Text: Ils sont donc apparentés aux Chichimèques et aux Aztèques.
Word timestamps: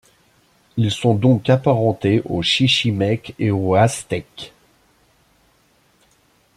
Ils 0.77 0.89
sont 0.89 1.13
donc 1.13 1.47
apparentés 1.51 2.23
aux 2.25 2.41
Chichimèques 2.41 3.35
et 3.37 3.51
aux 3.51 3.75
Aztèques. 3.75 4.51